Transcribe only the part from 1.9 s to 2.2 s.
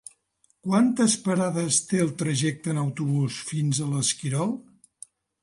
té el